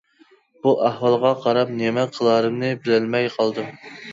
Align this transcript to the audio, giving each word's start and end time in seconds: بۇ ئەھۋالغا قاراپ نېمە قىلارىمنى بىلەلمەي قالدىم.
بۇ 0.63 0.71
ئەھۋالغا 0.87 1.33
قاراپ 1.43 1.75
نېمە 1.83 2.07
قىلارىمنى 2.17 2.73
بىلەلمەي 2.87 3.33
قالدىم. 3.37 3.73